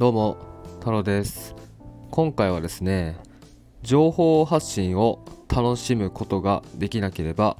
[0.00, 0.38] どうも
[0.78, 1.54] 太郎です。
[2.10, 3.18] 今回はですね
[3.82, 5.22] 情報発信を
[5.54, 7.58] 楽しむことができなければ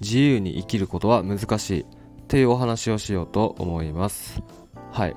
[0.00, 1.86] 自由に生きることは難しいっ
[2.26, 4.42] ていうお話をしようと思います。
[4.92, 5.16] はい。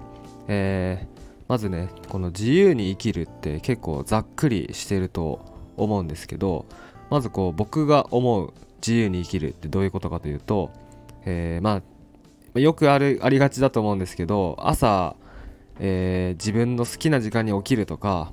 [0.49, 5.45] えー、まずねこの自由に生きるって結構ざっくりしてると
[5.77, 6.65] 思うんですけど
[7.09, 8.53] まずこう僕が思う
[8.85, 10.73] 自由に生きるってどういうことかというと、
[11.23, 11.81] えー、ま
[12.53, 15.15] あよくあるありがちだと思うんですけど朝、
[15.79, 18.31] えー、自分の好きな時間に起きるとか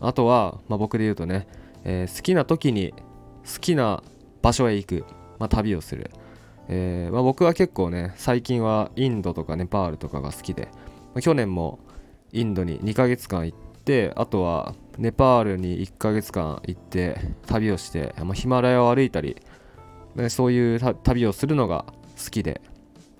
[0.00, 1.46] あとは、まあ、僕で言うとね、
[1.84, 2.92] えー、好きな時に
[3.44, 4.02] 好きな
[4.42, 5.04] 場所へ行く、
[5.38, 6.10] まあ、旅をする、
[6.68, 10.68] えーまあ、僕は結構ね最近はインドとかネパールとかが好きで、
[11.14, 11.78] ま、去年も
[12.32, 19.36] インドに2ヶ月間行ってあとはネパールに1ヶ月間行って旅をして、ま、ヒマラヤを歩いたり、
[20.14, 21.84] ね、そういう旅をするのが
[22.22, 22.60] 好きで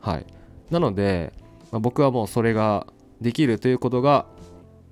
[0.07, 0.27] はい。
[0.71, 1.33] なので、
[1.73, 2.87] ま、僕はもうそれが
[3.21, 4.27] できるということが、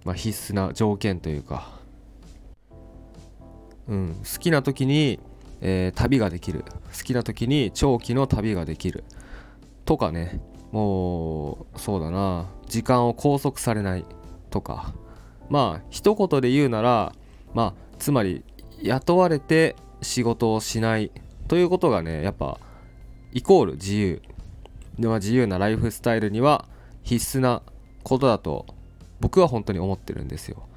[0.04, 1.68] まあ、必須な条件というか、
[3.88, 5.20] うん、好きな時に、
[5.60, 6.64] えー、旅ができる。
[6.96, 9.04] 好きな時に長期の旅ができる。
[9.84, 10.40] とかね。
[10.72, 12.46] もうそうだな。
[12.66, 14.04] 時間を拘束されない。
[14.50, 14.94] とか。
[15.48, 17.12] まあ一言で言うなら
[17.52, 18.42] まあつまり
[18.82, 21.10] 雇われて仕事をしない。
[21.48, 22.58] ということがねやっぱ
[23.32, 24.22] イコール自由。
[24.98, 26.66] で、まあ、自由なライフスタイルには
[27.02, 27.62] 必須な
[28.04, 28.66] ことだと
[29.20, 30.68] 僕は本当に思ってるんですよ。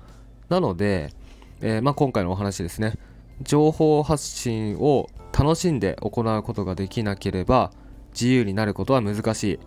[0.50, 1.14] なので、
[1.61, 2.94] えー、まあ、今回のお話ですね。
[3.42, 7.72] 情報発信を楽しんで行うことができなければ
[8.14, 9.55] 自由になることは難しい。
[9.55, 9.59] っ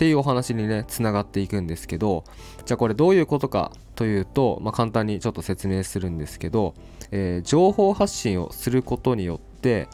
[0.00, 2.24] ていうお話にねつながっていくんですけど
[2.64, 6.72] じゃあこれどういうことかというと、まあ、簡単にちょっと説明するんですけど、
[7.10, 9.88] えー、情報発信をすることによって、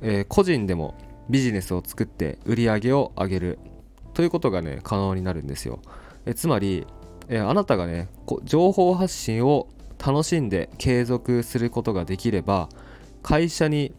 [0.00, 0.94] えー、個人でも
[1.28, 3.58] ビジネスを作って売り上げを上げる
[4.14, 5.80] ということがね可能になるんですよ。
[6.26, 6.86] えつまり、
[7.28, 8.08] えあなたがね
[8.44, 9.68] 情報発信を
[10.04, 12.68] 楽しんで継続することができれば
[13.22, 13.94] 会社に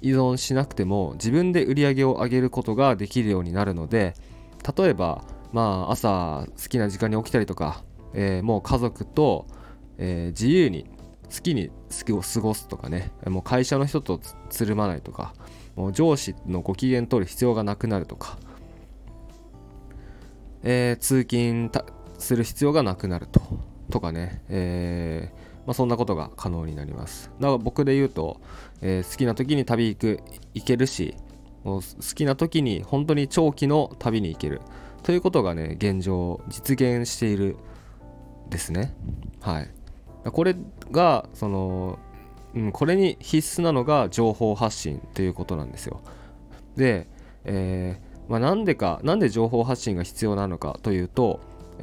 [0.00, 4.14] 依存しなくても自分で売り上げを上げることができるようになるので
[4.76, 9.46] 例えばまあ朝好きな時間に起きたりとか、えー、もう家族と、
[9.98, 10.86] えー、自由に
[11.32, 11.70] 好きに
[12.32, 15.34] 過ごすとかねもう会社の人とつるまないとか
[15.76, 18.36] もう上司のご機嫌取る必要がなくなるとか、
[20.62, 21.70] えー、通勤
[22.18, 23.40] する必要がなくなると
[23.90, 27.30] とかね、えーまあ、そんなことが可能になります。
[27.40, 28.40] だから僕で言うと、
[28.80, 30.20] え、好きな時に旅行く
[30.54, 31.14] 行けるし
[31.62, 34.60] もう好きな時に本当に長期の旅に行ける。
[35.02, 37.56] ということがね現状実現している
[38.50, 38.94] ですね。
[39.40, 39.70] はい。
[40.24, 40.54] これ
[40.90, 41.98] がその
[42.54, 46.00] うん、これに必須なのが情報発信ということなんですよ。
[46.76, 47.06] で、
[47.44, 51.40] えー、まあ、なんでかなんで情報発信が必要なのかというと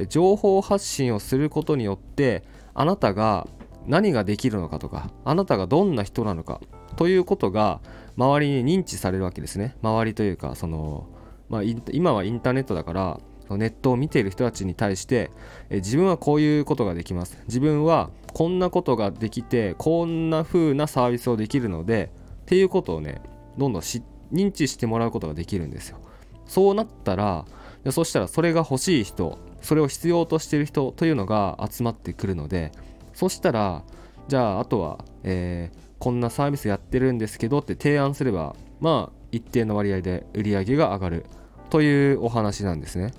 [0.07, 2.43] 情報発信をすることによって
[2.73, 3.45] あなたが
[3.85, 6.59] 何ができるのかとかあなたがどんな人なのか
[6.95, 7.81] ということが
[8.17, 9.75] 周りに認知されるわけですね。
[9.83, 11.07] 周りというかその、
[11.49, 13.19] まあ、今はインターネットだから
[13.51, 15.31] ネットを見ている人たちに対して、
[15.69, 17.37] 自分はこういうことができます。
[17.47, 22.11] 自分はこんなことができてこんな風なサービスをできるので
[22.41, 23.21] っていうことをね
[23.59, 25.99] どんどん認知してもらうことができるんですよ。
[26.49, 27.45] そうなったら
[27.91, 32.71] そしたらそれが欲しい人それを必要としてる人というのが集まってくるので
[33.13, 33.83] そしたら
[34.27, 41.25] じゃああとは、えー、こんなサービスやってるんですけどって提案すればまあ一定の割合で売り上げが上がる
[41.69, 43.13] というお話なんですね。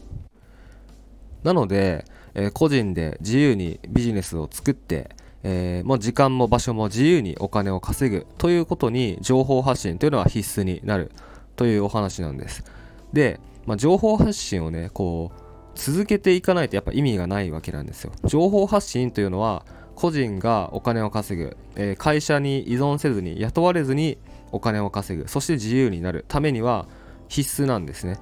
[1.45, 2.05] なので、
[2.35, 5.11] えー、個人で自由にビジネスを作って、
[5.45, 11.12] えー、もう時間も場所も自由にお金を稼ぐということに情報発信というのは必須になる
[11.55, 12.65] というお話なんです。
[13.12, 15.41] で、まあ、情報発信をね、こう、
[15.75, 18.12] 続けていかないとやっぱ意味がないわけなんですよ。
[18.25, 24.19] 情報発信というのは、個人がお金を稼ぐ、えー、会社に依存せずに雇われずに
[24.50, 25.28] お金を稼ぐ。
[25.28, 26.25] そして自由になる。
[26.26, 26.88] ためには
[27.28, 28.19] 必須なんですね。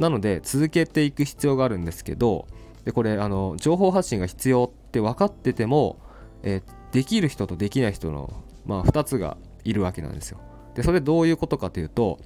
[0.00, 2.46] なので続けていく必要があるんですけど
[2.84, 5.98] でこれあの情報発信が必要って分かってても、
[6.42, 8.32] えー、できる人とできない人の、
[8.64, 10.40] まあ、2つがいるわけなんですよ。
[10.74, 12.18] でそれどういうことかというと、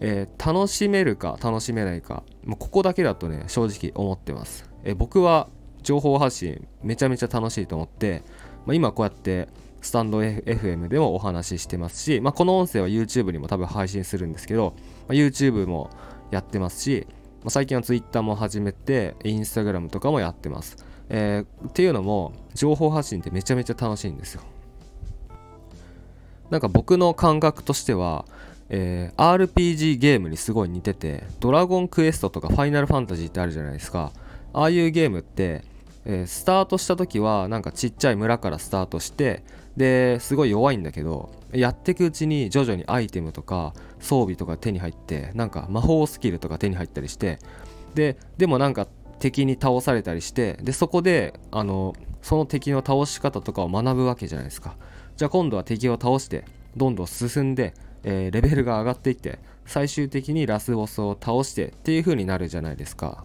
[0.00, 2.22] えー、楽しめるか楽しめないか。
[2.44, 5.48] もうここだけだとね正直思ってます、えー、僕は
[5.82, 8.22] 情報発信めちゃめちゃ楽しいと思って、
[8.66, 9.48] まあ、今こうやって
[9.80, 14.74] スタンド FM でもお話ししてますし、まあ、この音声は YouTube にも多分配信するんですけど、
[15.06, 15.90] まあ、YouTube も
[16.30, 17.06] やってますし、
[17.42, 20.76] まあ、最近は Twitter も始めて Instagram とかもやってます、
[21.08, 24.42] えー、っていうのも情報発信ってめちゃめちゃ楽しいんですよ。
[26.50, 28.24] なんか僕の感覚としては、
[28.70, 34.12] えー、RPG ゲームにすごい似ててドラゴンクエストとかファイナルファンタジーってあるじゃないですか。
[34.52, 35.62] ああいうゲームって
[36.08, 39.44] えー、スタートした時はなんかちっちゃい村からスタートして
[39.76, 47.38] ですごい弱いんだけどやっていくうちに徐々にアイテムとか装備とか手に入ってなんか魔法スキルとか手に入ったりして
[47.94, 48.86] ででもなんか
[49.18, 54.76] 敵に倒されたりしてでそこであのその敵の倒し方とかを学ぶわけじゃないですか。
[55.16, 56.44] じゃあ今度は敵を倒して
[56.76, 57.74] どんどん進んで、
[58.04, 63.24] えー、レベルが上がっていって最終的にラスボスを倒してっていう風になるじゃないですか。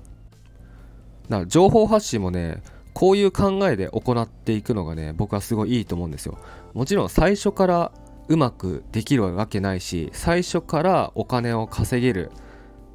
[1.30, 2.62] だから情報発信もね
[2.94, 6.38] こういう考えで行っていくのがね僕はすごいいいと思うんですよ。
[6.74, 7.92] もちろん最初から
[8.28, 12.32] うまくできるわけないし最初からお金を稼げる。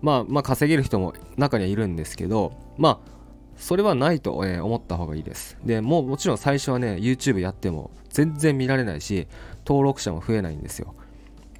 [0.00, 3.18] まあまあ稼げる人も中にはいるんですけどまあ
[3.56, 5.58] それはないと、ね、思った方がいいです。
[5.64, 9.26] でもうもちろん最初はね YouTube やっても全然見られないし
[9.66, 10.94] 登録者も増えないんですよ。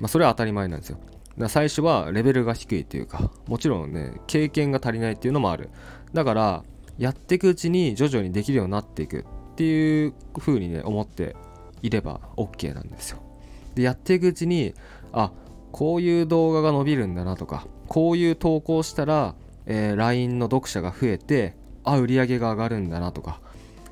[0.00, 0.98] まあそれは当たり前なんですよ。
[1.38, 5.70] だ最初はレベルが低いというかもちろんね経験が足りないっていうのもある。
[6.12, 6.64] だから
[6.98, 9.24] やっていくうちに徐々にできるようになっていくっ
[9.54, 11.36] ていう風にね思って
[11.82, 13.18] いれば OK なんですよ。
[13.74, 14.74] でやっていくうちに
[15.12, 15.32] あ
[15.70, 19.34] こういう動画が伸びるんだなとかこういう投稿したら、
[19.66, 21.54] えー、LINE の読者が増えて
[21.84, 23.40] あ売り上げが上がるんだなとか、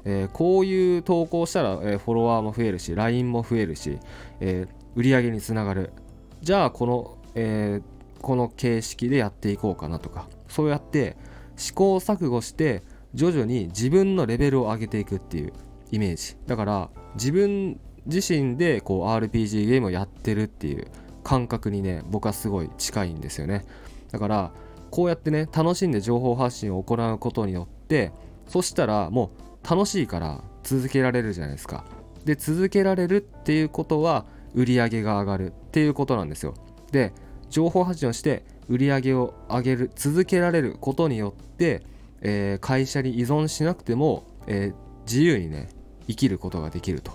[0.05, 3.99] えー、こういう投稿したら、えー、フォロワーも増えるし LINE も増えるし、
[4.41, 5.93] え売り上げにつながる。
[6.41, 7.81] じゃあこの、え
[8.21, 10.27] この形式でやっていこうかなとか。
[10.49, 11.17] そうやって
[11.57, 12.83] 試行錯誤して
[13.15, 15.53] 徐々に自分のレベルを上げていくっていう
[15.93, 16.37] イメージ。
[16.47, 20.89] だから自分自身でこう RPG ゲームをやってるっていう
[21.23, 23.65] 感覚にね僕はすごい近いんですよね。
[24.11, 24.53] だから
[24.91, 28.13] こうやってね楽しんで情報発信を行うことによって
[28.49, 29.33] そしたらも
[29.65, 31.85] う楽しいから続けられるじゃないですか。
[32.25, 36.55] で続けられるっていうことは売り上げが上がるっていうことなんですよ。
[36.93, 37.13] で
[37.51, 41.83] 情報発信をして売り上げを上げる続けられることによって、
[42.21, 45.69] えー、会社に依存しなくても、えー、自由にね
[46.09, 47.13] 生きることができると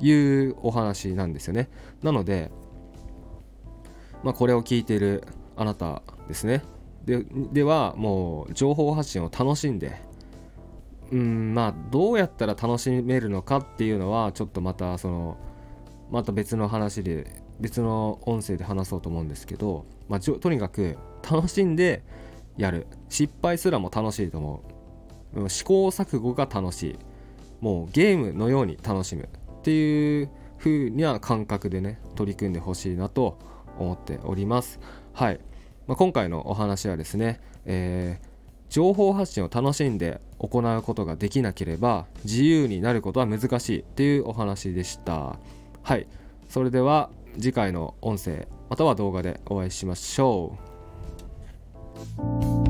[0.00, 0.12] い
[0.48, 1.68] うお話なんですよね。
[2.02, 2.50] なので、
[4.22, 5.24] まあ、これを聞いている
[5.56, 6.62] あなたですね。
[7.04, 9.96] でではもう情報発信を楽しんで
[11.10, 15.38] うんまあどうやったら楽しめるのかっていうのはちょっとまたその
[16.10, 20.96] また別の話で別の音声で話そうと思うんですけど、まあ、とにかく
[21.28, 22.02] 楽しんで
[22.56, 22.86] やる。
[23.08, 24.62] 失敗すらも楽しいと思
[25.34, 25.48] う。
[25.48, 26.98] 試行錯誤が楽しい。
[27.60, 29.28] もうゲームのように楽しむ。
[29.58, 33.38] っていう風な感覚でね取り組んでほしいなと
[33.78, 34.80] 思っております。
[35.12, 35.40] はい、
[35.86, 38.26] まあ、今回のお話はですね、えー、
[38.70, 45.38] 情報発信を楽しんで行うことができなければ自由になることは難しいっていうお話でした。
[45.88, 46.06] はい。
[46.50, 50.58] それでは次回の音声または動画でお会いしましょ
[52.66, 52.67] う。